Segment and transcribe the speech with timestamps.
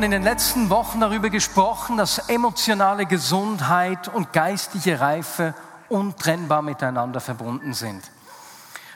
[0.00, 5.52] Haben in den letzten Wochen darüber gesprochen, dass emotionale Gesundheit und geistliche Reife
[5.90, 8.02] untrennbar miteinander verbunden sind.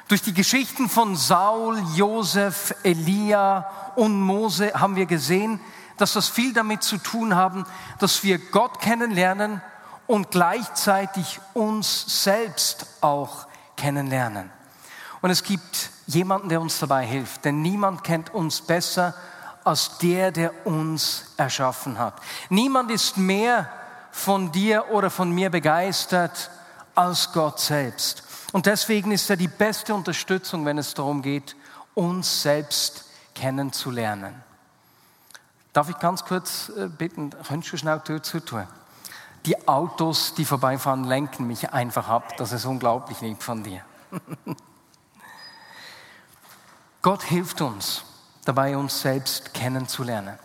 [0.09, 5.61] Durch die Geschichten von Saul, Josef, Elia und Mose haben wir gesehen,
[5.99, 7.67] dass das viel damit zu tun haben,
[7.99, 9.61] dass wir Gott kennenlernen
[10.07, 13.47] und gleichzeitig uns selbst auch
[13.77, 14.49] kennenlernen.
[15.21, 19.13] Und es gibt jemanden, der uns dabei hilft, denn niemand kennt uns besser
[19.65, 22.15] als der, der uns erschaffen hat.
[22.51, 23.71] Niemand ist mehr
[24.13, 26.51] von dir oder von mir begeistert
[26.95, 28.23] als Gott selbst.
[28.53, 31.57] Und deswegen ist er die beste Unterstützung, wenn es darum geht,
[31.95, 34.35] uns selbst kennenzulernen.
[35.73, 38.67] Darf ich ganz kurz äh, bitten, könntest du schnell Tür zu tun?
[39.45, 42.37] Die Autos, die vorbeifahren, lenken mich einfach ab.
[42.37, 43.83] Das ist unglaublich lieb von dir.
[47.03, 48.05] Gott hilft uns
[48.45, 50.39] dabei, uns selbst kennenzulernen.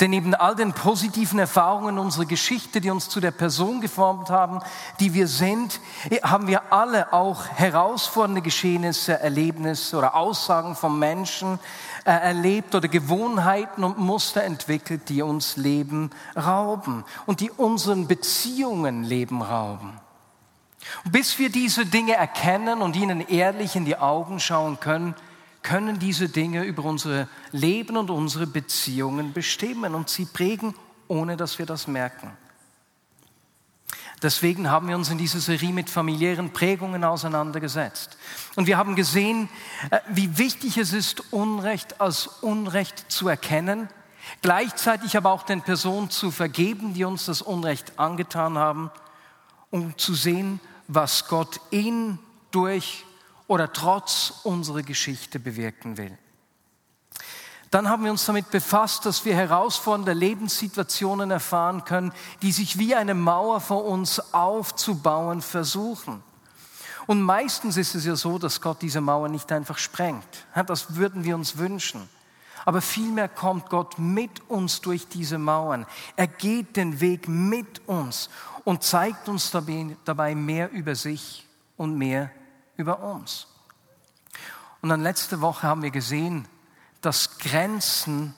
[0.00, 4.60] Denn neben all den positiven Erfahrungen unserer Geschichte, die uns zu der Person geformt haben,
[5.00, 5.80] die wir sind,
[6.22, 11.58] haben wir alle auch herausfordernde Geschehnisse, Erlebnisse oder Aussagen von Menschen
[12.04, 19.02] äh, erlebt oder Gewohnheiten und Muster entwickelt, die uns Leben rauben und die unseren Beziehungen
[19.02, 19.94] Leben rauben.
[21.04, 25.14] Und bis wir diese Dinge erkennen und ihnen ehrlich in die Augen schauen können,
[25.66, 30.76] können diese Dinge über unser Leben und unsere Beziehungen bestimmen und sie prägen,
[31.08, 32.30] ohne dass wir das merken.
[34.22, 38.16] Deswegen haben wir uns in dieser Serie mit familiären Prägungen auseinandergesetzt.
[38.54, 39.48] Und wir haben gesehen,
[39.90, 43.88] äh, wie wichtig es ist, Unrecht als Unrecht zu erkennen,
[44.42, 48.92] gleichzeitig aber auch den Personen zu vergeben, die uns das Unrecht angetan haben,
[49.70, 52.20] um zu sehen, was Gott in,
[52.52, 53.04] durch
[53.48, 56.16] oder trotz unserer Geschichte bewirken will.
[57.70, 62.12] Dann haben wir uns damit befasst, dass wir herausfordernde Lebenssituationen erfahren können,
[62.42, 66.22] die sich wie eine Mauer vor uns aufzubauen versuchen.
[67.06, 70.46] Und meistens ist es ja so, dass Gott diese Mauer nicht einfach sprengt.
[70.66, 72.08] Das würden wir uns wünschen.
[72.64, 75.86] Aber vielmehr kommt Gott mit uns durch diese Mauern.
[76.16, 78.28] Er geht den Weg mit uns
[78.64, 79.52] und zeigt uns
[80.04, 81.46] dabei mehr über sich
[81.76, 82.30] und mehr
[82.76, 83.46] über uns.
[84.82, 86.46] Und dann letzte Woche haben wir gesehen,
[87.00, 88.34] dass Grenzen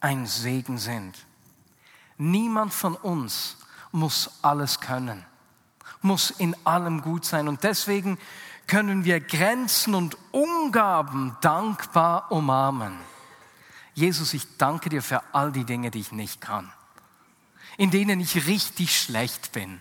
[0.00, 1.26] ein Segen sind.
[2.18, 3.56] Niemand von uns
[3.90, 5.24] muss alles können,
[6.00, 7.48] muss in allem gut sein.
[7.48, 8.18] Und deswegen
[8.66, 12.96] können wir Grenzen und Umgaben dankbar umarmen.
[13.94, 16.72] Jesus, ich danke dir für all die Dinge, die ich nicht kann,
[17.76, 19.80] in denen ich richtig schlecht bin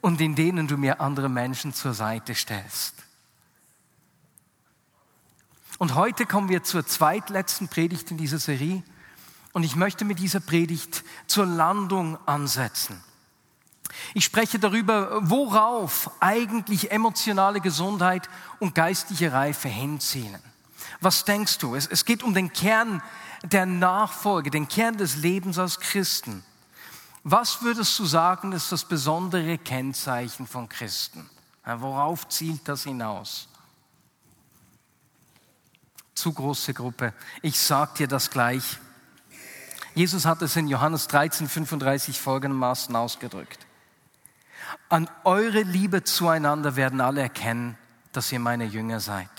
[0.00, 2.94] und in denen du mir andere Menschen zur Seite stellst.
[5.78, 8.82] Und heute kommen wir zur zweitletzten Predigt in dieser Serie
[9.52, 13.02] und ich möchte mit dieser Predigt zur Landung ansetzen.
[14.14, 18.28] Ich spreche darüber, worauf eigentlich emotionale Gesundheit
[18.58, 20.38] und geistliche Reife hinziehen.
[21.00, 21.74] Was denkst du?
[21.74, 23.02] Es, es geht um den Kern
[23.42, 26.44] der Nachfolge, den Kern des Lebens als Christen.
[27.22, 31.28] Was würdest du sagen, ist das besondere Kennzeichen von Christen?
[31.64, 33.48] Worauf zielt das hinaus?
[36.14, 37.12] Zu große Gruppe.
[37.42, 38.78] Ich sag dir das gleich.
[39.94, 43.66] Jesus hat es in Johannes 13, 35 folgendermaßen ausgedrückt.
[44.88, 47.76] An eure Liebe zueinander werden alle erkennen,
[48.12, 49.30] dass ihr meine Jünger seid.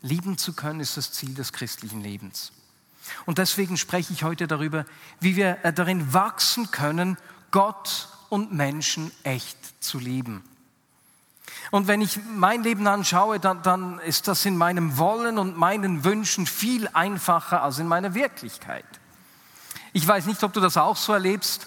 [0.00, 2.52] Lieben zu können ist das Ziel des christlichen Lebens.
[3.26, 4.84] Und deswegen spreche ich heute darüber,
[5.20, 7.16] wie wir äh, darin wachsen können,
[7.50, 10.44] Gott und Menschen echt zu lieben.
[11.70, 16.04] Und wenn ich mein Leben anschaue, dann, dann ist das in meinem Wollen und meinen
[16.04, 18.84] Wünschen viel einfacher als in meiner Wirklichkeit.
[19.92, 21.66] Ich weiß nicht, ob du das auch so erlebst,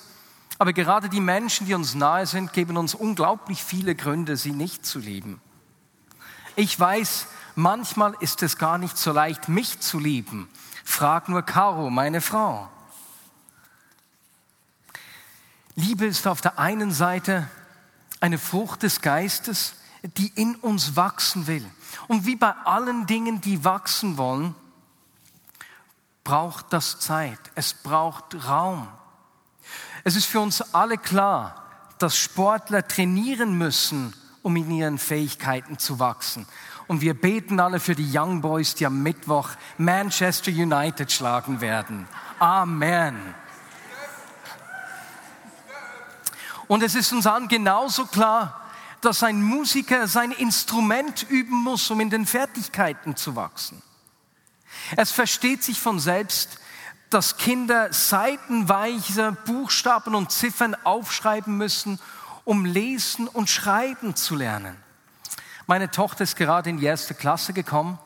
[0.57, 4.85] aber gerade die Menschen, die uns nahe sind, geben uns unglaublich viele Gründe, sie nicht
[4.85, 5.41] zu lieben.
[6.55, 10.47] Ich weiß, manchmal ist es gar nicht so leicht, mich zu lieben,
[10.83, 12.69] Frag nur Caro, meine Frau.
[15.75, 17.49] Liebe ist auf der einen Seite
[18.19, 21.65] eine Frucht des Geistes, die in uns wachsen will.
[22.07, 24.55] Und wie bei allen Dingen, die wachsen wollen,
[26.23, 28.87] braucht das Zeit, es braucht Raum.
[30.03, 31.55] Es ist für uns alle klar,
[31.99, 36.47] dass Sportler trainieren müssen, um in ihren Fähigkeiten zu wachsen.
[36.91, 42.05] Und wir beten alle für die Young Boys, die am Mittwoch Manchester United schlagen werden.
[42.37, 43.15] Amen.
[46.67, 52.01] Und es ist uns allen genauso klar, dass ein Musiker sein Instrument üben muss, um
[52.01, 53.81] in den Fertigkeiten zu wachsen.
[54.97, 56.59] Es versteht sich von selbst,
[57.09, 62.01] dass Kinder seitenweise Buchstaben und Ziffern aufschreiben müssen,
[62.43, 64.75] um lesen und schreiben zu lernen.
[65.71, 67.97] Meine Tochter ist gerade in die erste Klasse gekommen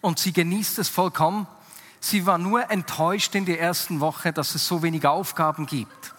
[0.00, 1.46] und sie genießt es vollkommen.
[2.00, 6.14] Sie war nur enttäuscht in der ersten Woche, dass es so wenige Aufgaben gibt.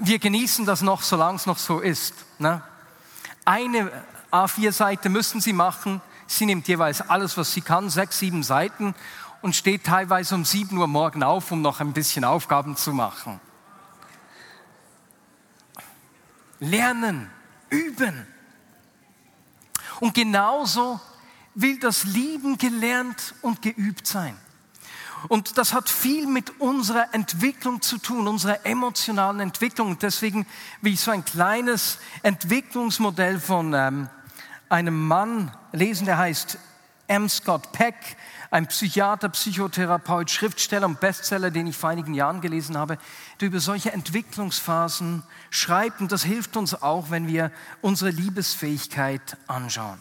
[0.00, 2.14] Wir genießen das noch, solange es noch so ist.
[2.40, 2.62] Ne?
[3.44, 3.92] Eine
[4.32, 6.00] A4-Seite müssen sie machen.
[6.26, 8.92] Sie nimmt jeweils alles, was sie kann, sechs, sieben Seiten
[9.40, 13.38] und steht teilweise um sieben Uhr morgen auf, um noch ein bisschen Aufgaben zu machen.
[16.58, 17.30] Lernen,
[17.70, 18.26] üben.
[20.00, 21.00] Und genauso
[21.54, 24.36] will das Lieben gelernt und geübt sein.
[25.28, 29.88] Und das hat viel mit unserer Entwicklung zu tun, unserer emotionalen Entwicklung.
[29.88, 30.46] Und deswegen
[30.82, 34.08] will ich so ein kleines Entwicklungsmodell von ähm,
[34.68, 36.58] einem Mann lesen, der heißt
[37.08, 37.28] M.
[37.28, 37.94] Scott Peck,
[38.50, 42.98] ein Psychiater, Psychotherapeut, Schriftsteller und Bestseller, den ich vor einigen Jahren gelesen habe,
[43.40, 46.00] der über solche Entwicklungsphasen schreibt.
[46.00, 47.50] Und das hilft uns auch, wenn wir
[47.80, 50.00] unsere Liebesfähigkeit anschauen.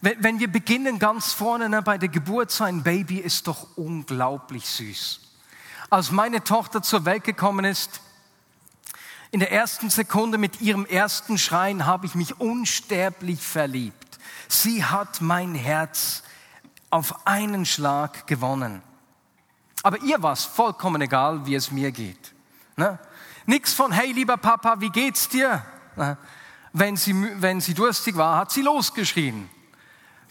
[0.00, 4.66] Wenn wir beginnen ganz vorne ne, bei der Geburt, so ein Baby ist doch unglaublich
[4.66, 5.20] süß.
[5.90, 8.00] Als meine Tochter zur Welt gekommen ist,
[9.30, 14.07] in der ersten Sekunde mit ihrem ersten Schreien habe ich mich unsterblich verliebt.
[14.48, 16.22] Sie hat mein Herz
[16.90, 18.82] auf einen Schlag gewonnen.
[19.82, 22.34] Aber ihr war es vollkommen egal, wie es mir geht.
[22.76, 22.98] Ne?
[23.46, 25.64] Nix von, hey lieber Papa, wie geht's dir?
[25.96, 26.16] Ne?
[26.72, 29.48] Wenn sie, wenn sie durstig war, hat sie losgeschrien.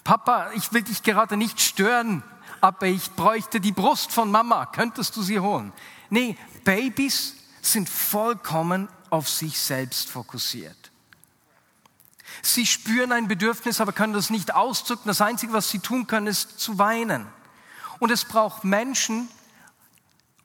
[0.03, 2.23] Papa, ich will dich gerade nicht stören,
[2.61, 4.65] aber ich bräuchte die Brust von Mama.
[4.67, 5.73] Könntest du sie holen?
[6.09, 10.91] Nee, Babys sind vollkommen auf sich selbst fokussiert.
[12.41, 15.07] Sie spüren ein Bedürfnis, aber können das nicht ausdrücken.
[15.07, 17.25] Das Einzige, was sie tun können, ist zu weinen.
[17.99, 19.29] Und es braucht Menschen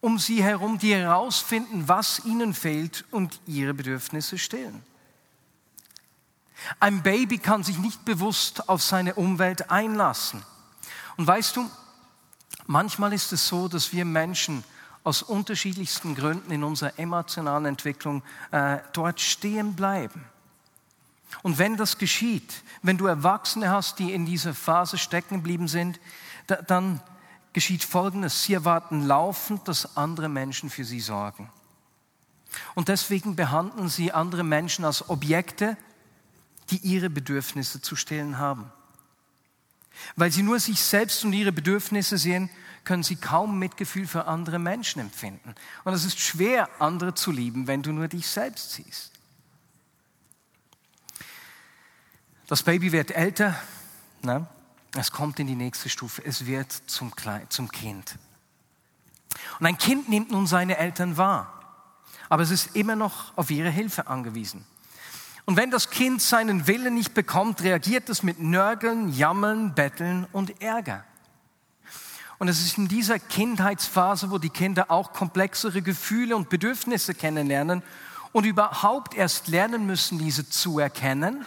[0.02, 4.82] um sie herum, die herausfinden, was ihnen fehlt und ihre Bedürfnisse stillen.
[6.80, 10.42] Ein Baby kann sich nicht bewusst auf seine Umwelt einlassen.
[11.16, 11.70] Und weißt du,
[12.66, 14.64] manchmal ist es so, dass wir Menschen
[15.04, 20.24] aus unterschiedlichsten Gründen in unserer emotionalen Entwicklung äh, dort stehen bleiben.
[21.43, 25.99] Und wenn das geschieht, wenn du Erwachsene hast, die in dieser Phase stecken geblieben sind,
[26.46, 27.00] da, dann
[27.52, 28.44] geschieht Folgendes.
[28.44, 31.50] Sie erwarten laufend, dass andere Menschen für sie sorgen.
[32.75, 35.76] Und deswegen behandeln sie andere Menschen als Objekte,
[36.70, 38.70] die ihre Bedürfnisse zu stillen haben.
[40.17, 42.50] Weil sie nur sich selbst und ihre Bedürfnisse sehen,
[42.84, 45.55] können sie kaum Mitgefühl für andere Menschen empfinden.
[45.84, 49.11] Und es ist schwer, andere zu lieben, wenn du nur dich selbst siehst.
[52.52, 53.58] Das Baby wird älter,
[54.20, 54.46] ne?
[54.94, 58.19] es kommt in die nächste Stufe, es wird zum, Kleid, zum Kind.
[59.58, 61.50] Und ein Kind nimmt nun seine Eltern wahr,
[62.29, 64.67] aber es ist immer noch auf ihre Hilfe angewiesen.
[65.46, 70.60] Und wenn das Kind seinen Willen nicht bekommt, reagiert es mit Nörgeln, Jammern, Betteln und
[70.60, 71.05] Ärger.
[72.36, 77.82] Und es ist in dieser Kindheitsphase, wo die Kinder auch komplexere Gefühle und Bedürfnisse kennenlernen
[78.32, 81.46] und überhaupt erst lernen müssen, diese zu erkennen,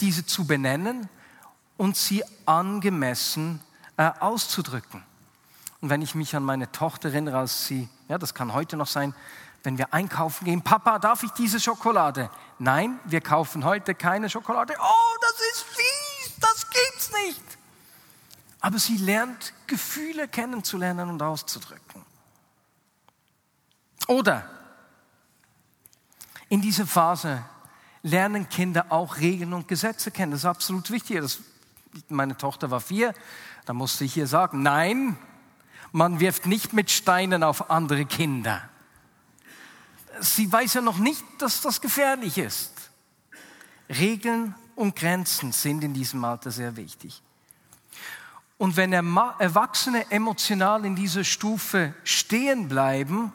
[0.00, 1.08] diese zu benennen
[1.76, 3.60] und sie angemessen
[3.96, 5.02] äh, auszudrücken.
[5.80, 8.86] Und wenn ich mich an meine Tochter erinnere, als sie, ja, das kann heute noch
[8.86, 9.14] sein,
[9.62, 12.30] wenn wir einkaufen gehen, Papa, darf ich diese Schokolade?
[12.58, 14.74] Nein, wir kaufen heute keine Schokolade.
[14.78, 17.58] Oh, das ist fies, das gibt's nicht.
[18.60, 22.04] Aber sie lernt Gefühle kennenzulernen und auszudrücken.
[24.06, 24.44] Oder
[26.48, 27.44] in dieser Phase
[28.02, 30.32] lernen Kinder auch Regeln und Gesetze kennen.
[30.32, 31.20] Das ist absolut wichtig.
[31.20, 31.40] Das,
[32.08, 33.14] meine Tochter war vier,
[33.66, 35.16] da musste ich ihr sagen, nein,
[35.92, 38.70] man wirft nicht mit Steinen auf andere Kinder
[40.20, 42.72] sie weiß ja noch nicht, dass das gefährlich ist.
[43.88, 47.22] Regeln und Grenzen sind in diesem Alter sehr wichtig.
[48.58, 53.32] Und wenn Erwachsene emotional in dieser Stufe stehen bleiben,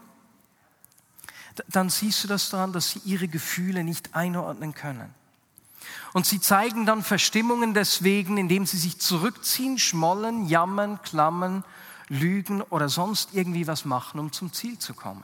[1.67, 5.13] dann siehst du das daran, dass sie ihre Gefühle nicht einordnen können.
[6.13, 11.63] Und sie zeigen dann Verstimmungen deswegen, indem sie sich zurückziehen, schmollen, jammern, klammern,
[12.07, 15.23] lügen oder sonst irgendwie was machen, um zum Ziel zu kommen.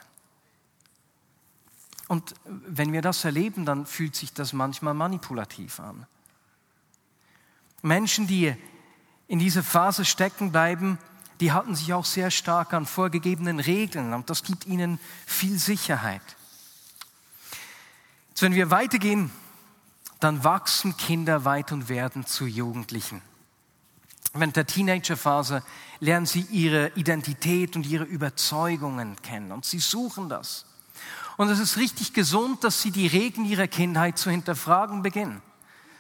[2.08, 6.06] Und wenn wir das erleben, dann fühlt sich das manchmal manipulativ an.
[7.82, 8.54] Menschen, die
[9.28, 10.98] in dieser Phase stecken bleiben,
[11.42, 16.22] die halten sich auch sehr stark an vorgegebenen Regeln und das gibt ihnen viel Sicherheit.
[18.30, 19.32] Jetzt, wenn wir weitergehen,
[20.20, 23.24] dann wachsen Kinder weit und werden zu Jugendlichen.
[24.34, 25.64] Während der Teenagerphase
[26.00, 30.66] lernen sie ihre Identität und ihre Überzeugungen kennen und sie suchen das.
[31.38, 35.42] Und es ist richtig gesund, dass sie die Regeln ihrer Kindheit zu hinterfragen beginnen.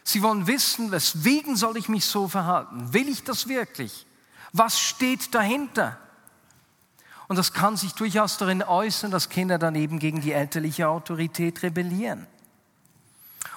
[0.03, 2.93] Sie wollen wissen, weswegen soll ich mich so verhalten?
[2.93, 4.05] Will ich das wirklich?
[4.53, 5.97] Was steht dahinter?
[7.27, 11.63] Und das kann sich durchaus darin äußern, dass Kinder dann eben gegen die elterliche Autorität
[11.63, 12.27] rebellieren.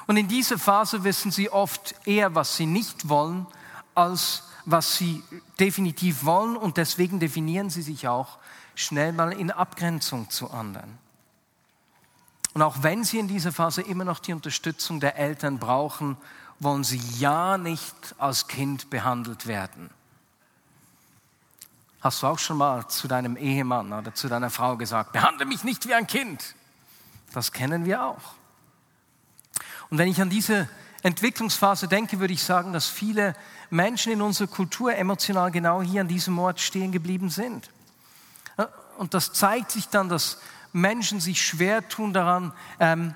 [0.06, 3.46] Und in dieser Phase wissen sie oft eher, was sie nicht wollen,
[3.94, 5.22] als was sie
[5.58, 6.56] definitiv wollen.
[6.56, 8.38] Und deswegen definieren sie sich auch
[8.74, 10.98] schnell mal in Abgrenzung zu anderen.
[12.52, 16.16] Und auch wenn sie in dieser Phase immer noch die Unterstützung der Eltern brauchen,
[16.60, 19.90] wollen sie ja nicht als Kind behandelt werden.
[22.04, 25.64] Hast du auch schon mal zu deinem Ehemann oder zu deiner Frau gesagt, behandle mich
[25.64, 26.54] nicht wie ein Kind?
[27.32, 28.34] Das kennen wir auch.
[29.88, 30.68] Und wenn ich an diese
[31.02, 33.34] Entwicklungsphase denke, würde ich sagen, dass viele
[33.70, 37.70] Menschen in unserer Kultur emotional genau hier an diesem Ort stehen geblieben sind.
[38.98, 40.42] Und das zeigt sich dann, dass
[40.74, 43.14] Menschen sich schwer tun daran, ähm,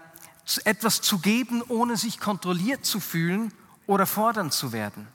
[0.64, 3.52] etwas zu geben, ohne sich kontrolliert zu fühlen
[3.86, 5.06] oder fordern zu werden.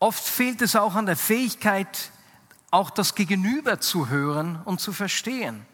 [0.00, 2.10] Oft fehlt es auch an der Fähigkeit,
[2.70, 5.66] auch das Gegenüber zu hören und zu verstehen.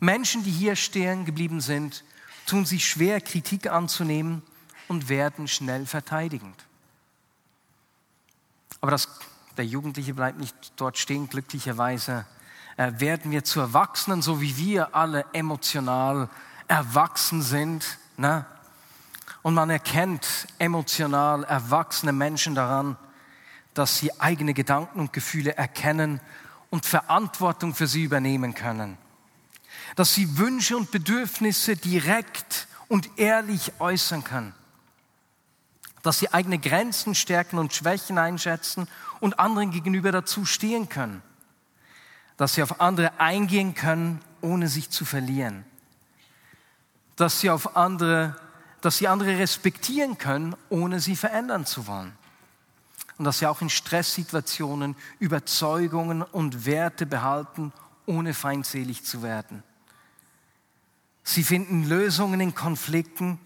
[0.00, 2.04] Menschen, die hier stehen geblieben sind,
[2.46, 4.42] tun sich schwer, Kritik anzunehmen
[4.88, 6.64] und werden schnell verteidigend.
[8.80, 9.08] Aber das,
[9.56, 12.26] der Jugendliche bleibt nicht dort stehen, glücklicherweise
[12.76, 16.28] äh, werden wir zu Erwachsenen, so wie wir alle emotional
[16.68, 17.98] erwachsen sind.
[18.16, 18.44] Ne?
[19.46, 22.96] Und man erkennt emotional erwachsene Menschen daran,
[23.74, 26.20] dass sie eigene Gedanken und Gefühle erkennen
[26.70, 28.98] und Verantwortung für sie übernehmen können.
[29.94, 34.52] Dass sie Wünsche und Bedürfnisse direkt und ehrlich äußern können.
[36.02, 38.88] Dass sie eigene Grenzen, Stärken und Schwächen einschätzen
[39.20, 41.22] und anderen gegenüber dazu stehen können
[42.36, 45.64] dass sie auf andere eingehen können, ohne sich zu verlieren.
[47.16, 48.36] Dass sie auf andere,
[48.80, 52.12] dass sie andere respektieren können, ohne sie verändern zu wollen.
[53.18, 57.72] Und dass sie auch in Stresssituationen Überzeugungen und Werte behalten,
[58.04, 59.62] ohne feindselig zu werden.
[61.24, 63.40] Sie finden Lösungen in Konflikten,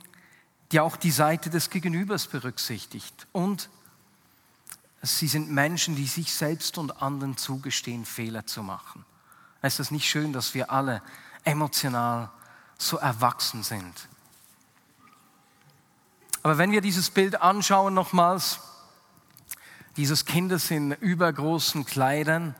[0.72, 3.26] die auch die Seite des Gegenübers berücksichtigt.
[3.32, 3.70] Und
[5.02, 9.04] Sie sind Menschen, die sich selbst und anderen zugestehen, Fehler zu machen.
[9.62, 11.02] Ist es nicht schön, dass wir alle
[11.44, 12.30] emotional
[12.76, 14.08] so erwachsen sind?
[16.42, 18.60] Aber wenn wir dieses Bild anschauen nochmals,
[19.96, 22.54] dieses Kindes in übergroßen Kleidern,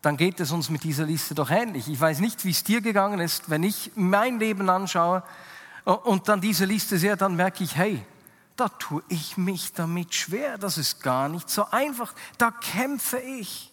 [0.00, 1.88] dann geht es uns mit dieser Liste doch ähnlich.
[1.88, 5.22] Ich weiß nicht, wie es dir gegangen ist, wenn ich mein Leben anschaue
[5.84, 8.04] und dann diese Liste sehe, dann merke ich, hey,
[8.56, 10.58] da tue ich mich damit schwer.
[10.58, 12.14] Das ist gar nicht so einfach.
[12.38, 13.72] Da kämpfe ich.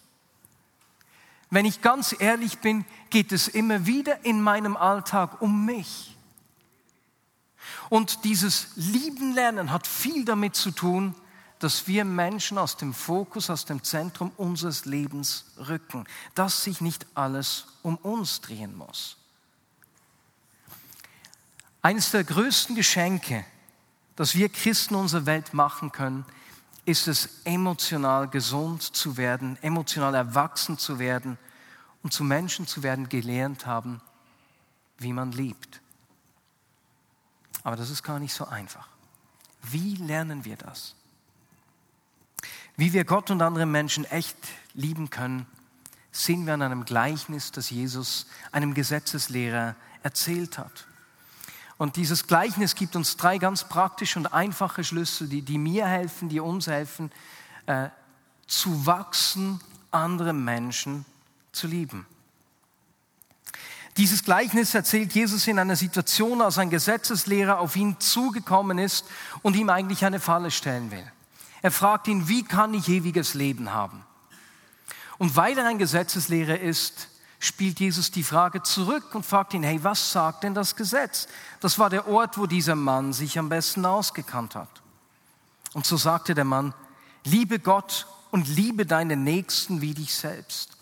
[1.50, 6.16] Wenn ich ganz ehrlich bin, geht es immer wieder in meinem Alltag um mich.
[7.88, 11.14] Und dieses Lieben lernen hat viel damit zu tun,
[11.60, 17.06] dass wir Menschen aus dem Fokus, aus dem Zentrum unseres Lebens rücken, dass sich nicht
[17.14, 19.18] alles um uns drehen muss.
[21.82, 23.44] Eines der größten Geschenke,
[24.16, 26.24] das wir Christen unserer Welt machen können,
[26.86, 31.38] ist es, emotional gesund zu werden, emotional erwachsen zu werden
[32.02, 34.00] und zu Menschen zu werden, gelernt haben,
[34.98, 35.80] wie man liebt.
[37.62, 38.88] Aber das ist gar nicht so einfach.
[39.62, 40.94] Wie lernen wir das?
[42.76, 44.36] Wie wir Gott und andere Menschen echt
[44.74, 45.46] lieben können,
[46.12, 50.86] sehen wir an einem Gleichnis, das Jesus einem Gesetzeslehrer erzählt hat.
[51.76, 56.28] Und dieses Gleichnis gibt uns drei ganz praktische und einfache Schlüssel, die, die mir helfen,
[56.28, 57.10] die uns helfen,
[57.66, 57.88] äh,
[58.46, 61.06] zu wachsen, andere Menschen
[61.52, 62.06] zu lieben.
[63.96, 69.04] Dieses Gleichnis erzählt Jesus in einer Situation, als ein Gesetzeslehrer auf ihn zugekommen ist
[69.42, 71.04] und ihm eigentlich eine Falle stellen will.
[71.62, 74.04] Er fragt ihn, wie kann ich ewiges Leben haben?
[75.18, 79.82] Und weil er ein Gesetzeslehrer ist, spielt Jesus die Frage zurück und fragt ihn, hey,
[79.82, 81.26] was sagt denn das Gesetz?
[81.60, 84.68] Das war der Ort, wo dieser Mann sich am besten ausgekannt hat.
[85.72, 86.74] Und so sagte der Mann,
[87.24, 90.76] liebe Gott und liebe deinen Nächsten wie dich selbst.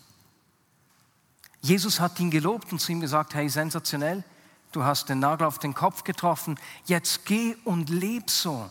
[1.61, 4.23] Jesus hat ihn gelobt und zu ihm gesagt, hey, sensationell,
[4.71, 8.69] du hast den Nagel auf den Kopf getroffen, jetzt geh und leb so.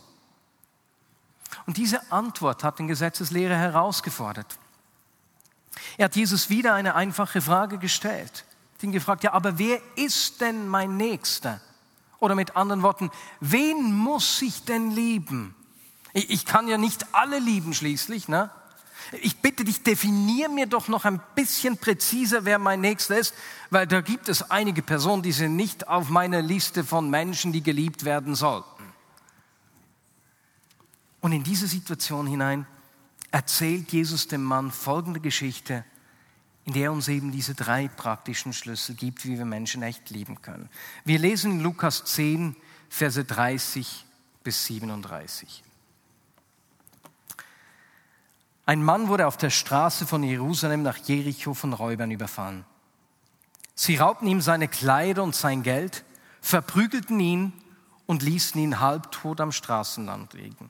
[1.65, 4.57] Und diese Antwort hat den Gesetzeslehrer herausgefordert.
[5.97, 8.45] Er hat Jesus wieder eine einfache Frage gestellt.
[8.45, 11.61] Er hat ihn gefragt, ja, aber wer ist denn mein Nächster?
[12.19, 15.55] Oder mit anderen Worten, wen muss ich denn lieben?
[16.13, 18.27] Ich kann ja nicht alle lieben schließlich.
[18.27, 18.49] Ne?
[19.21, 23.33] Ich bitte dich, definier mir doch noch ein bisschen präziser, wer mein Nächster ist,
[23.69, 27.63] weil da gibt es einige Personen, die sind nicht auf meiner Liste von Menschen, die
[27.63, 28.83] geliebt werden sollten.
[31.21, 32.65] Und in diese Situation hinein
[33.31, 35.83] erzählt Jesus dem Mann folgende Geschichte,
[36.65, 40.41] in der er uns eben diese drei praktischen Schlüssel gibt, wie wir Menschen echt lieben
[40.41, 40.69] können.
[41.03, 42.55] Wir lesen in Lukas 10,
[42.89, 44.05] Verse 30
[44.43, 45.63] bis 37.
[48.69, 52.65] Ein Mann wurde auf der Straße von Jerusalem nach Jericho von Räubern überfallen.
[53.73, 56.05] Sie raubten ihm seine Kleider und sein Geld,
[56.39, 57.51] verprügelten ihn
[58.05, 60.69] und ließen ihn halbtot am Straßenland liegen.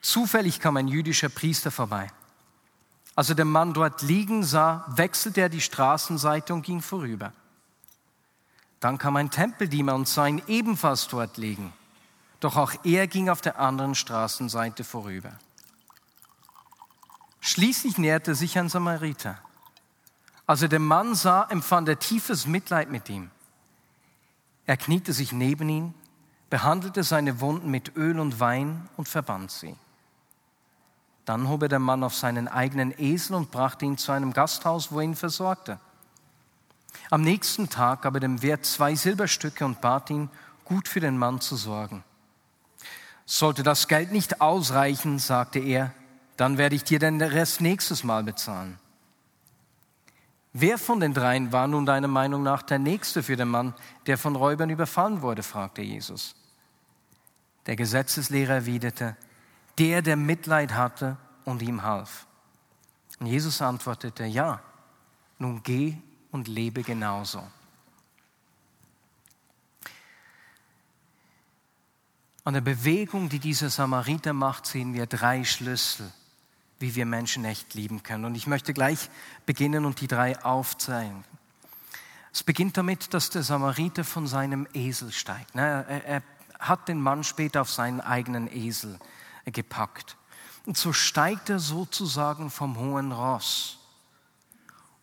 [0.00, 2.08] Zufällig kam ein jüdischer Priester vorbei.
[3.14, 7.32] Als er den Mann dort liegen sah, wechselte er die Straßenseite und ging vorüber.
[8.80, 11.72] Dann kam ein Tempeldiener und sah ihn ebenfalls dort liegen.
[12.40, 15.38] Doch auch er ging auf der anderen Straßenseite vorüber.
[17.48, 19.38] Schließlich näherte sich ein Samariter.
[20.46, 23.30] Als er den Mann sah, empfand er tiefes Mitleid mit ihm.
[24.66, 25.94] Er kniete sich neben ihn,
[26.50, 29.74] behandelte seine Wunden mit Öl und Wein und verband sie.
[31.24, 34.92] Dann hob er den Mann auf seinen eigenen Esel und brachte ihn zu einem Gasthaus,
[34.92, 35.80] wo er ihn versorgte.
[37.08, 40.28] Am nächsten Tag gab er dem Wirt zwei Silberstücke und bat ihn,
[40.66, 42.04] gut für den Mann zu sorgen.
[43.24, 45.94] Sollte das Geld nicht ausreichen, sagte er,
[46.38, 48.78] dann werde ich dir den Rest nächstes Mal bezahlen.
[50.52, 53.74] Wer von den dreien war nun deiner Meinung nach der Nächste für den Mann,
[54.06, 55.42] der von Räubern überfallen wurde?
[55.42, 56.36] fragte Jesus.
[57.66, 59.16] Der Gesetzeslehrer erwiderte,
[59.78, 62.26] der, der Mitleid hatte und ihm half.
[63.18, 64.62] Und Jesus antwortete, ja,
[65.38, 65.96] nun geh
[66.30, 67.42] und lebe genauso.
[72.44, 76.10] An der Bewegung, die dieser Samariter macht, sehen wir drei Schlüssel,
[76.78, 78.24] wie wir Menschen echt lieben können.
[78.24, 79.10] Und ich möchte gleich
[79.46, 81.24] beginnen und die drei aufzeigen.
[82.32, 85.56] Es beginnt damit, dass der Samariter von seinem Esel steigt.
[85.56, 86.22] Er
[86.58, 88.98] hat den Mann später auf seinen eigenen Esel
[89.46, 90.16] gepackt.
[90.66, 93.78] Und so steigt er sozusagen vom hohen Ross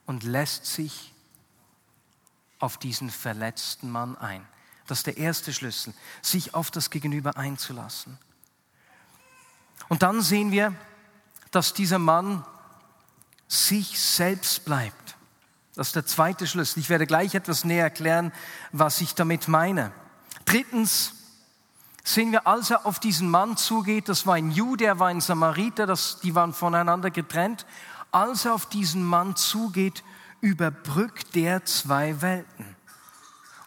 [0.06, 1.14] und lässt sich
[2.60, 4.46] auf diesen verletzten Mann ein.
[4.88, 8.18] Das ist der erste Schlüssel, sich auf das Gegenüber einzulassen.
[9.90, 10.74] Und dann sehen wir,
[11.56, 12.44] dass dieser Mann
[13.48, 15.15] sich selbst bleibt.
[15.76, 16.80] Das ist der zweite Schlüssel.
[16.80, 18.32] Ich werde gleich etwas näher erklären,
[18.72, 19.91] was ich damit meine.
[20.46, 21.13] Drittens,
[22.04, 25.22] sehen wir, als er auf diesen Mann zugeht, das war ein Jude, er war ein
[25.22, 27.65] Samariter, das, die waren voneinander getrennt,
[28.12, 30.04] als er auf diesen Mann zugeht,
[30.41, 32.76] überbrückt der zwei Welten.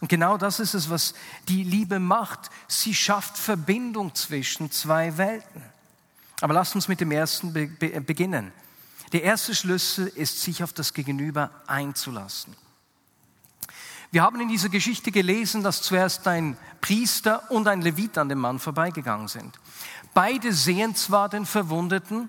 [0.01, 1.15] Und genau das ist es, was
[1.49, 2.51] die Liebe macht.
[2.69, 5.63] Sie schafft Verbindung zwischen zwei Welten.
[6.41, 7.67] Aber lasst uns mit dem ersten be
[8.01, 8.53] beginnen.
[9.13, 12.55] Der erste Schlüssel ist, sich auf das Gegenüber einzulassen.
[14.11, 18.39] Wir haben in dieser Geschichte gelesen, dass zuerst ein Priester und ein Levit an dem
[18.39, 19.59] Mann vorbeigegangen sind.
[20.15, 22.29] Beide sehen zwar den Verwundeten,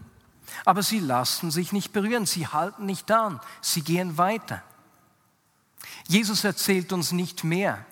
[0.66, 4.62] aber sie lassen sich nicht berühren, sie halten nicht an, sie gehen weiter.
[6.08, 7.86] Jesus erzählt uns nicht mehr.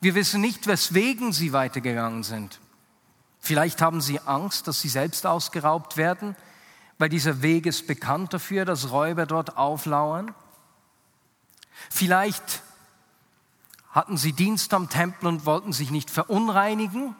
[0.00, 2.58] Wir wissen nicht, weswegen sie weitergegangen sind.
[3.44, 6.34] Vielleicht haben sie Angst, dass sie selbst ausgeraubt werden,
[6.96, 10.34] weil dieser Weg ist bekannt dafür, dass Räuber dort auflauern.
[11.90, 12.62] Vielleicht
[13.90, 17.14] hatten sie Dienst am Tempel und wollten sich nicht verunreinigen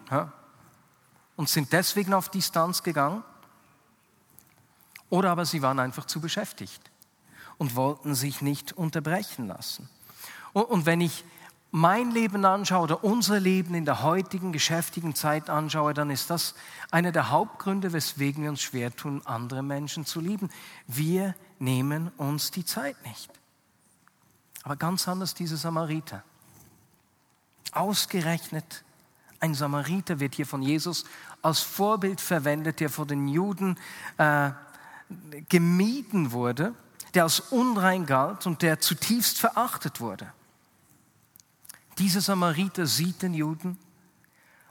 [1.37, 3.22] und sind deswegen auf Distanz gegangen.
[5.10, 6.90] Oder aber sie waren einfach zu beschäftigt
[7.58, 9.90] und wollten sich nicht unterbrechen lassen.
[10.54, 11.22] Und wenn ich
[11.76, 16.54] mein Leben anschaue oder unser Leben in der heutigen geschäftigen Zeit anschaue, dann ist das
[16.92, 20.50] einer der Hauptgründe, weswegen wir uns schwer tun, andere Menschen zu lieben.
[20.87, 23.28] Wir nehmen uns die Zeit nicht.
[24.62, 26.22] Aber ganz anders diese Samariter.
[27.72, 28.84] Ausgerechnet
[29.40, 31.04] ein Samariter wird hier von Jesus
[31.42, 33.80] als Vorbild verwendet, der vor den Juden
[34.18, 34.52] äh,
[35.48, 36.72] gemieden wurde,
[37.14, 40.32] der als unrein galt und der zutiefst verachtet wurde.
[41.98, 43.78] Dieser Samariter sieht den Juden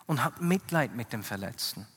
[0.05, 1.87] und hat Mitleid mit dem Verletzten.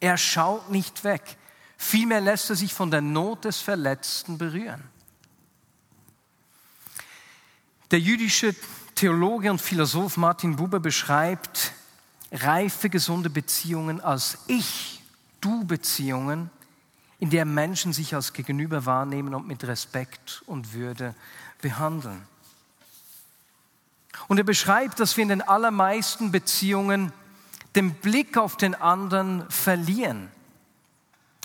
[0.00, 1.36] Er schaut nicht weg,
[1.78, 4.82] Vielmehr lässt er sich von der Not des Verletzten berühren.
[7.92, 8.54] Der jüdische
[8.96, 11.72] Theologe und Philosoph Martin Buber beschreibt
[12.32, 16.50] reife, gesunde Beziehungen als Ich-Du-Beziehungen,
[17.20, 21.14] in der Menschen sich als Gegenüber wahrnehmen und mit Respekt und Würde
[21.62, 22.26] behandeln.
[24.26, 27.12] Und er beschreibt, dass wir in den allermeisten Beziehungen
[27.76, 30.30] den Blick auf den anderen verlieren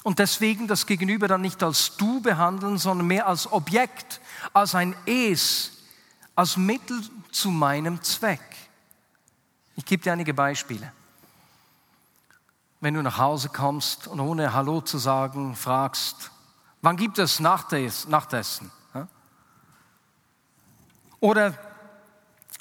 [0.04, 4.20] und deswegen das Gegenüber dann nicht als du behandeln, sondern mehr als Objekt,
[4.52, 5.72] als ein Es,
[6.36, 8.42] als Mittel zu meinem Zweck.
[9.78, 10.92] Ich gebe dir einige Beispiele.
[12.82, 16.32] Wenn du nach Hause kommst und ohne Hallo zu sagen fragst,
[16.82, 18.72] wann gibt es Nachtessen?
[21.22, 21.58] Oder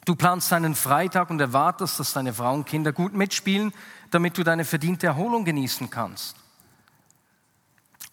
[0.04, 3.72] du planst deinen Freitag und erwartest, dass deine Frau und Kinder gut mitspielen,
[4.10, 6.36] damit du deine verdiente Erholung genießen kannst.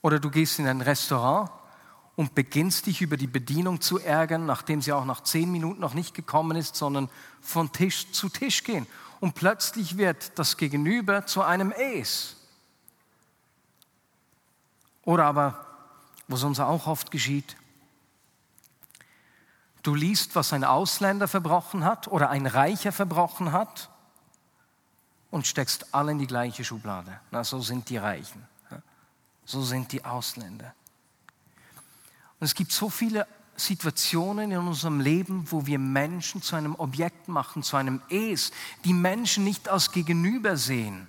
[0.01, 1.51] Oder du gehst in ein Restaurant
[2.15, 5.93] und beginnst dich über die Bedienung zu ärgern, nachdem sie auch nach zehn Minuten noch
[5.93, 7.09] nicht gekommen ist, sondern
[7.41, 8.87] von Tisch zu Tisch gehen.
[9.19, 12.37] Und plötzlich wird das Gegenüber zu einem Es.
[15.03, 15.65] Oder aber,
[16.27, 17.55] was uns auch oft geschieht,
[19.83, 23.89] du liest, was ein Ausländer verbrochen hat oder ein Reicher verbrochen hat
[25.31, 27.19] und steckst alle in die gleiche Schublade.
[27.31, 28.47] Na, so sind die Reichen.
[29.45, 30.75] So sind die Ausländer.
[32.39, 37.27] Und es gibt so viele Situationen in unserem Leben, wo wir Menschen zu einem Objekt
[37.27, 38.51] machen, zu einem Es,
[38.85, 41.07] die Menschen nicht als Gegenüber sehen.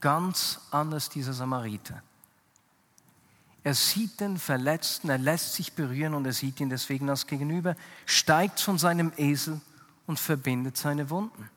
[0.00, 2.02] Ganz anders dieser Samariter.
[3.64, 7.76] Er sieht den Verletzten, er lässt sich berühren und er sieht ihn deswegen als Gegenüber,
[8.04, 9.60] steigt von seinem Esel
[10.06, 11.48] und verbindet seine Wunden.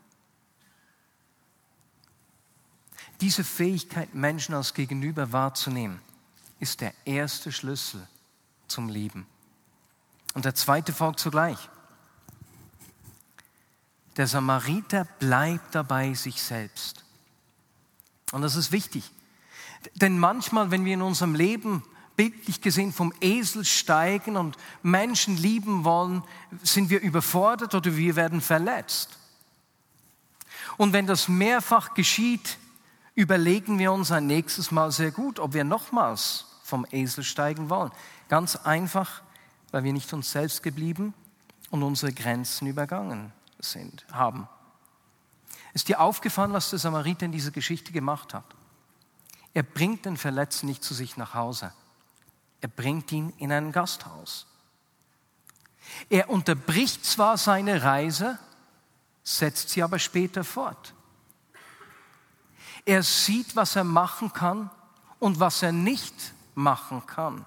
[3.20, 6.00] Diese Fähigkeit, Menschen als Gegenüber wahrzunehmen,
[6.60, 8.08] ist der erste Schlüssel
[8.68, 9.28] zum Leben.
[10.34, 11.58] Und der zweite folgt zugleich.
[14.16, 17.04] Der Samariter bleibt dabei sich selbst.
[18.32, 19.12] Und das ist wichtig.
[19.96, 21.84] Denn manchmal, wenn wir in unserem Leben
[22.18, 26.24] bildlich gesehen vom Esel steigen und Menschen lieben wollen,
[26.64, 29.18] sind wir überfordert oder wir werden verletzt.
[30.76, 32.58] Und wenn das mehrfach geschieht,
[33.16, 37.92] überlegen wir uns ein nächstes Mal sehr gut, ob wir nochmals vom Esel steigen wollen.
[38.28, 39.22] Ganz einfach,
[39.72, 41.14] weil wir nicht uns selbst geblieben
[41.70, 44.50] und unsere Grenzen übergangen sind, haben.
[45.74, 48.56] Ist dir aufgefallen, was der Samariter in dieser Geschichte gemacht hat?
[49.54, 51.72] Er bringt den Verletzten nicht zu sich nach Hause.
[52.62, 54.48] Er bringt ihn in ein Gasthaus.
[56.10, 58.38] Er unterbricht zwar seine Reise,
[59.24, 60.94] setzt sie aber später fort.
[62.86, 64.70] Er sieht, was er machen kann
[65.20, 66.14] und was er nicht
[66.56, 67.46] machen kann.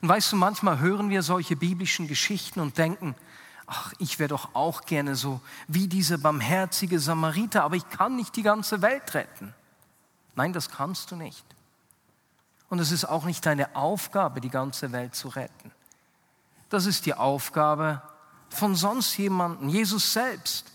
[0.00, 3.14] Und weißt du, manchmal hören wir solche biblischen Geschichten und denken,
[3.66, 8.34] ach, ich wäre doch auch gerne so wie dieser barmherzige Samariter, aber ich kann nicht
[8.36, 9.54] die ganze Welt retten.
[10.34, 11.44] Nein, das kannst du nicht.
[12.68, 15.72] Und es ist auch nicht deine Aufgabe, die ganze Welt zu retten.
[16.68, 18.02] Das ist die Aufgabe
[18.50, 20.66] von sonst jemandem, Jesus selbst.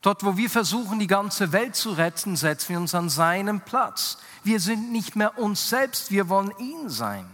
[0.00, 4.18] Dort, wo wir versuchen, die ganze Welt zu retten, setzen wir uns an seinen Platz.
[4.42, 7.26] Wir sind nicht mehr uns selbst, wir wollen ihn sein.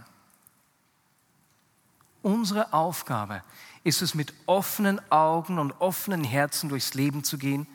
[2.21, 3.43] Unsere Aufgabe
[3.83, 7.65] ist es, mit offenen Augen und offenen Herzen durchs Leben zu gehen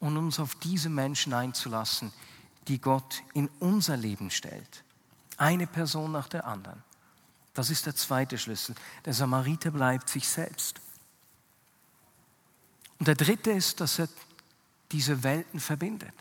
[0.00, 2.12] und uns auf diese Menschen einzulassen,
[2.68, 4.84] die Gott in unser Leben stellt.
[5.36, 6.82] Eine Person nach der anderen.
[7.54, 8.74] Das ist der zweite Schlüssel.
[9.04, 10.80] Der Samariter bleibt sich selbst.
[12.98, 14.08] Und der dritte ist, dass er
[14.92, 16.14] diese Welten verbindet.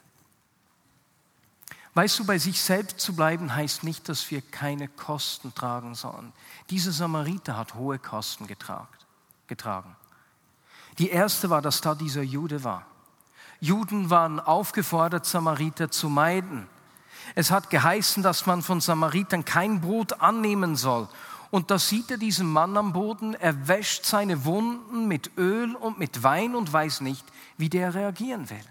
[1.94, 6.32] Weißt du, bei sich selbst zu bleiben heißt nicht, dass wir keine Kosten tragen sollen.
[6.70, 9.96] Dieser Samariter hat hohe Kosten getragen.
[11.00, 12.86] Die erste war, dass da dieser Jude war.
[13.60, 16.68] Juden waren aufgefordert, Samariter zu meiden.
[17.36, 21.08] Es hat geheißen, dass man von Samaritern kein Brot annehmen soll
[21.50, 25.98] und da sieht er diesen Mann am Boden, er wäscht seine Wunden mit Öl und
[25.98, 27.26] mit Wein und weiß nicht,
[27.58, 28.66] wie der reagieren will.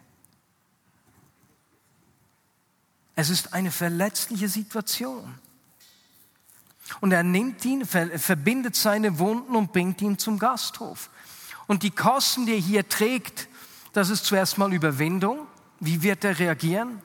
[3.15, 5.39] Es ist eine verletzliche Situation.
[7.01, 11.09] Und er nimmt ihn, verbindet seine Wunden und bringt ihn zum Gasthof.
[11.67, 13.49] Und die Kosten, die er hier trägt,
[13.97, 15.47] das ist zuerst mal Überwindung.
[15.81, 17.01] Wie wird er reagieren?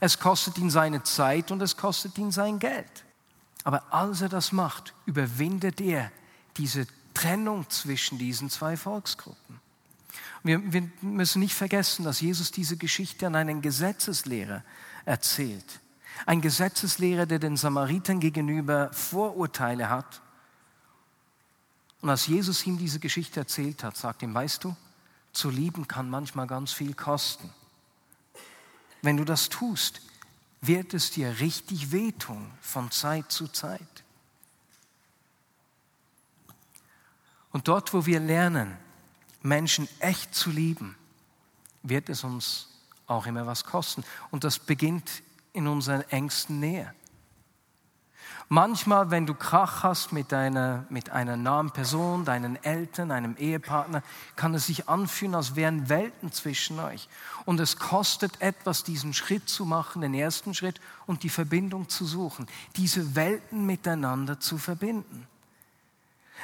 [0.00, 3.06] Es kostet ihn seine Zeit und es kostet ihn sein Geld.
[3.64, 6.12] Aber als er das macht, überwindet er
[6.58, 9.60] diese Trennung zwischen diesen zwei Volksgruppen.
[10.42, 14.62] Wir, wir müssen nicht vergessen, dass Jesus diese Geschichte an einen Gesetzeslehrer
[15.06, 15.80] erzählt.
[16.26, 20.20] Ein Gesetzeslehrer, der den Samaritern gegenüber Vorurteile hat.
[22.02, 24.76] Und als Jesus ihm diese Geschichte erzählt hat, sagt ihm, weißt du,
[25.32, 27.50] zu lieben kann manchmal ganz viel kosten.
[29.02, 30.02] Wenn du das tust,
[30.60, 33.80] wird es dir richtig wehtun von Zeit zu Zeit.
[37.52, 38.76] Und dort, wo wir lernen,
[39.42, 40.96] Menschen echt zu lieben,
[41.82, 42.68] wird es uns
[43.06, 44.04] auch immer was kosten.
[44.30, 46.94] Und das beginnt in unserer engsten Nähe.
[48.52, 54.02] Manchmal, wenn du Krach hast mit einer, mit einer nahen Person, deinen Eltern, einem Ehepartner,
[54.34, 57.08] kann es sich anfühlen, als wären Welten zwischen euch.
[57.44, 62.04] Und es kostet etwas, diesen Schritt zu machen, den ersten Schritt und die Verbindung zu
[62.04, 65.28] suchen, diese Welten miteinander zu verbinden.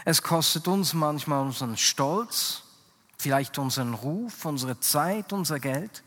[0.05, 2.63] Es kostet uns manchmal unseren Stolz,
[3.19, 6.05] vielleicht unseren Ruf, unsere Zeit, unser Geld.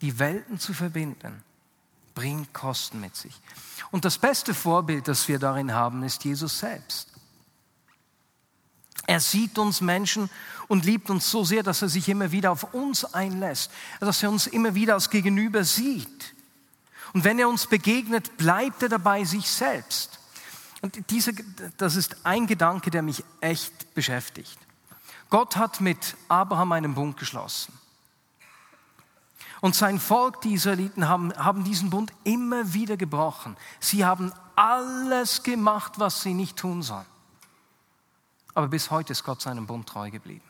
[0.00, 1.42] Die Welten zu verbinden
[2.20, 3.32] bringt Kosten mit sich.
[3.90, 7.08] Und das beste Vorbild, das wir darin haben, ist Jesus selbst.
[9.06, 10.28] Er sieht uns Menschen
[10.68, 14.28] und liebt uns so sehr, dass er sich immer wieder auf uns einlässt, dass er
[14.28, 16.34] uns immer wieder als Gegenüber sieht.
[17.14, 20.18] Und wenn er uns begegnet, bleibt er dabei sich selbst.
[20.82, 21.32] Und diese,
[21.78, 24.58] das ist ein Gedanke, der mich echt beschäftigt.
[25.30, 27.79] Gott hat mit Abraham einen Bund geschlossen.
[29.60, 33.56] Und sein Volk, die Israeliten, haben, haben diesen Bund immer wieder gebrochen.
[33.78, 37.06] Sie haben alles gemacht, was sie nicht tun sollen.
[38.54, 40.44] Aber bis heute ist Gott seinem Bund treu geblieben.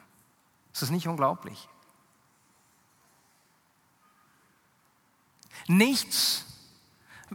[0.72, 1.68] Ist das nicht unglaublich?
[5.66, 6.44] Nichts,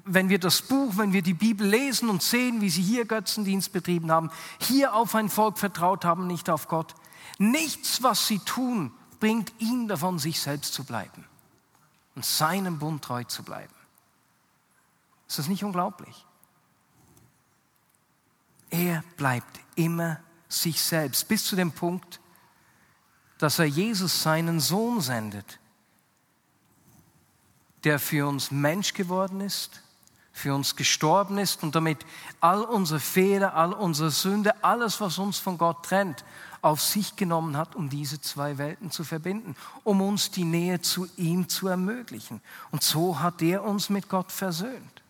[0.06, 3.72] wenn wir das Buch, wenn wir die Bibel lesen und sehen, wie sie hier Götzendienst
[3.74, 6.96] betrieben haben, hier auf ein Volk vertraut haben, nicht auf Gott,
[7.38, 11.26] nichts, was sie tun, bringt ihn davon, sich selbst zu bleiben
[12.16, 13.74] und seinem Bund treu zu bleiben.
[15.28, 16.26] Ist das nicht unglaublich?
[18.70, 22.20] Er bleibt immer sich selbst, bis zu dem Punkt,
[23.38, 25.60] dass er Jesus seinen Sohn sendet,
[27.84, 29.82] der für uns Mensch geworden ist,
[30.36, 32.06] für uns gestorben ist und damit
[32.42, 36.26] all unsere Fehler, all unsere Sünde, alles, was uns von Gott trennt,
[36.62, 41.08] auf sich genommen hat, um diese zwei Welten zu verbinden, um uns die Nähe zu
[41.16, 42.42] ihm zu ermöglichen.
[42.72, 45.02] Und so hat er uns mit Gott versöhnt.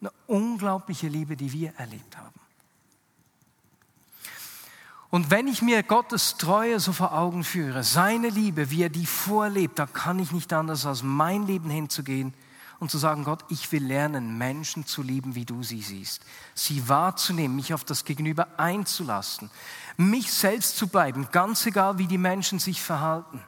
[0.00, 2.38] Eine unglaubliche Liebe, die wir erlebt haben.
[5.10, 9.06] Und wenn ich mir Gottes Treue so vor Augen führe, seine Liebe, wie er die
[9.06, 12.32] vorlebt, da kann ich nicht anders, als mein Leben hinzugehen
[12.80, 16.24] und zu sagen, Gott, ich will lernen, Menschen zu lieben, wie du sie siehst.
[16.54, 19.50] Sie wahrzunehmen, mich auf das Gegenüber einzulassen,
[19.96, 23.42] mich selbst zu bleiben, ganz egal, wie die Menschen sich verhalten.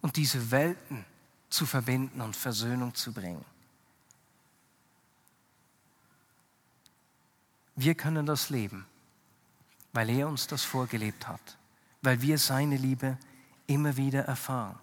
[0.00, 1.04] Und diese Welten
[1.48, 3.44] zu verbinden und Versöhnung zu bringen.
[7.76, 8.86] Wir können das leben,
[9.92, 11.56] weil er uns das vorgelebt hat,
[12.02, 13.16] weil wir seine Liebe
[13.68, 14.78] immer wieder erfahren.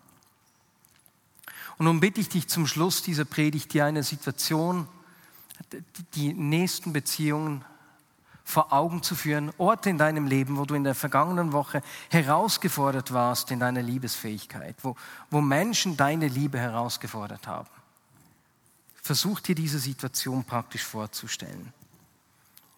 [1.78, 4.88] Und nun bitte ich dich zum Schluss dieser Predigt, dir eine Situation,
[6.14, 7.66] die nächsten Beziehungen
[8.44, 13.12] vor Augen zu führen, Orte in deinem Leben, wo du in der vergangenen Woche herausgefordert
[13.12, 14.96] warst in deiner Liebesfähigkeit, wo,
[15.32, 17.70] wo Menschen deine Liebe herausgefordert haben.
[19.02, 21.74] Versuch dir diese Situation praktisch vorzustellen.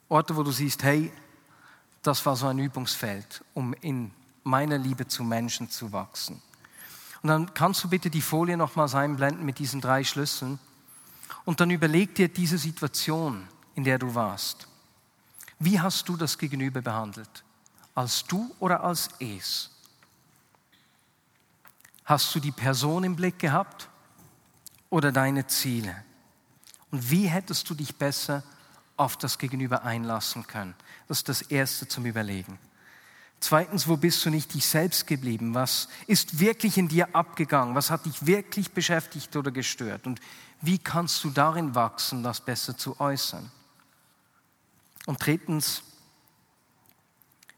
[0.08, 1.12] Orte, wo du siehst, hey,
[2.02, 4.12] das war so ein Übungsfeld, um in
[4.44, 6.42] meiner Liebe zu Menschen zu wachsen.
[7.21, 10.60] Und dann kannst du bitte die Folie nochmals einblenden mit diesen drei Schlüsseln.
[11.45, 14.67] Und dann überleg dir diese Situation, in der du warst.
[15.60, 17.43] Wie hast du das Gegenüber behandelt?
[17.95, 19.71] Als du oder als es?
[22.06, 23.89] Hast du die Person im Blick gehabt
[24.89, 26.03] oder deine Ziele?
[26.91, 28.43] Und wie hättest du dich besser
[28.95, 30.75] auf das Gegenüber einlassen können?
[31.08, 32.60] Das ist das Erste zum Überlegen.
[33.39, 35.54] Zweitens, wo bist du nicht dich selbst geblieben?
[35.54, 37.76] Was ist wirklich in dir abgegangen?
[37.76, 40.08] Was hat dich wirklich beschäftigt oder gestört?
[40.08, 40.19] Und
[40.62, 43.52] wie kannst du darin wachsen, das besser zu äußern?
[45.06, 45.84] Und drittens,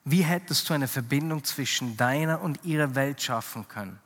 [0.04, 4.00] wie hättest du eine Verbindung zwischen deiner und ihrer Welt schaffen können?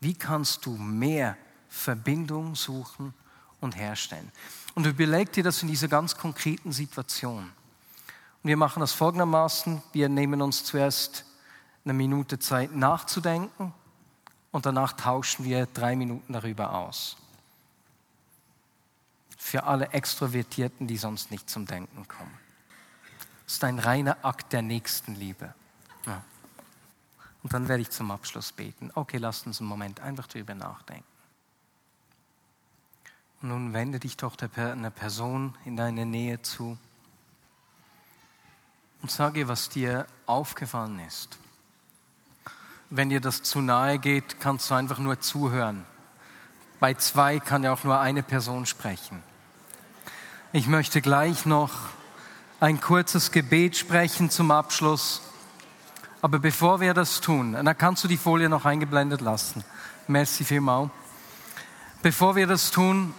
[0.00, 1.36] Wie kannst du mehr
[1.68, 3.14] Verbindung suchen
[3.60, 4.30] und herstellen?
[4.74, 7.50] Und überleg dir das in dieser ganz konkreten Situation.
[8.42, 9.82] Und wir machen das folgendermaßen.
[9.92, 11.24] Wir nehmen uns zuerst
[11.84, 13.72] eine Minute Zeit nachzudenken
[14.52, 17.16] und danach tauschen wir drei Minuten darüber aus.
[19.36, 22.38] Für alle Extrovertierten, die sonst nicht zum Denken kommen.
[23.44, 25.54] Das ist ein reiner Akt der Nächstenliebe.
[26.06, 26.22] Ja.
[27.42, 28.90] Und dann werde ich zum Abschluss beten.
[28.94, 31.04] Okay, lasst uns einen Moment einfach darüber nachdenken.
[33.40, 36.76] Und nun wende dich doch einer Person in deiner Nähe zu
[39.02, 41.38] und sage, was dir aufgefallen ist.
[42.90, 45.84] Wenn dir das zu nahe geht, kannst du einfach nur zuhören.
[46.80, 49.22] Bei zwei kann ja auch nur eine Person sprechen.
[50.52, 51.70] Ich möchte gleich noch
[52.60, 55.22] ein kurzes Gebet sprechen zum Abschluss.
[56.22, 59.64] Aber bevor wir das tun, dann kannst du die Folie noch eingeblendet lassen.
[60.06, 60.90] Merci vielmals.
[62.02, 63.14] Bevor wir das tun,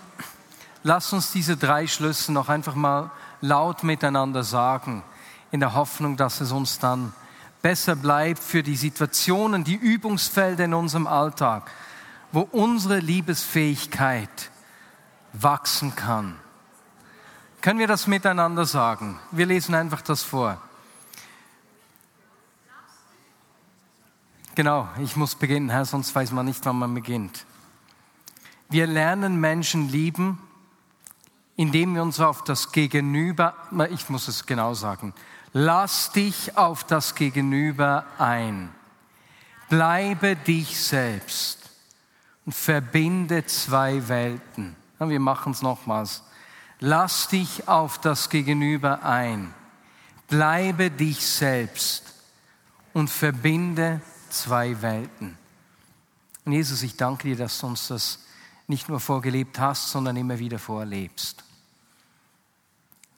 [0.83, 3.11] lass uns diese drei Schlüsse noch einfach mal
[3.41, 5.03] laut miteinander sagen,
[5.51, 7.13] in der Hoffnung, dass es uns dann
[7.61, 11.69] besser bleibt für die Situationen, die Übungsfelder in unserem Alltag,
[12.31, 14.51] wo unsere Liebesfähigkeit
[15.33, 16.35] wachsen kann.
[17.61, 19.19] Können wir das miteinander sagen?
[19.31, 20.61] Wir lesen einfach das vor.
[24.55, 27.45] Genau, ich muss beginnen, Herr, sonst weiß man nicht, wann man beginnt.
[28.69, 30.39] Wir lernen Menschen lieben,
[31.55, 33.53] indem wir uns auf das Gegenüber,
[33.89, 35.13] ich muss es genau sagen,
[35.53, 38.69] lass dich auf das Gegenüber ein.
[39.69, 41.69] Bleibe dich selbst
[42.45, 44.75] und verbinde zwei Welten.
[44.99, 46.23] Wir machen es nochmals.
[46.79, 49.53] Lass dich auf das Gegenüber ein.
[50.27, 52.13] Bleibe dich selbst
[52.93, 55.37] und verbinde zwei Welten.
[56.45, 58.19] Und Jesus, ich danke dir, dass du uns das
[58.67, 61.43] nicht nur vorgelebt hast, sondern immer wieder vorlebst.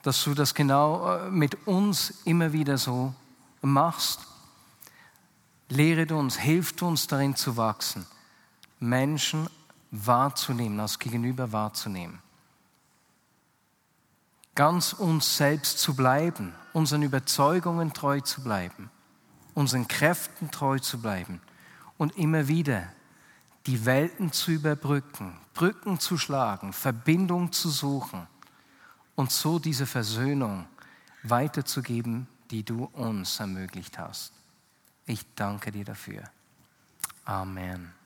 [0.03, 3.13] Dass du das genau äh, mit uns immer wieder so
[3.61, 4.21] machst.
[5.69, 8.05] Lehre uns, hilf uns darin zu wachsen,
[8.79, 9.49] Menschen
[9.91, 12.19] wahrzunehmen, als Gegenüber wahrzunehmen
[14.55, 18.89] ganz uns selbst zu bleiben, unseren Überzeugungen treu zu bleiben,
[19.53, 21.41] unseren Kräften treu zu bleiben
[21.97, 22.83] und immer wieder
[23.65, 28.27] die Welten zu überbrücken, Brücken zu schlagen, Verbindung zu suchen
[29.15, 30.67] und so diese Versöhnung
[31.23, 34.33] weiterzugeben, die du uns ermöglicht hast.
[35.05, 36.23] Ich danke dir dafür.
[37.25, 38.00] Amen.